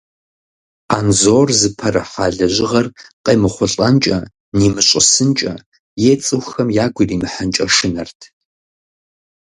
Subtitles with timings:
[0.97, 2.87] Анзор зыпэрыхьа лэжьыгъэр
[3.23, 4.17] къемыхъулӀэнкӀэ,
[4.57, 5.53] нимыщӀысынкӀэ
[6.09, 8.19] е цӀыхухэм ягу иримыхьынкӀэ шынэрт.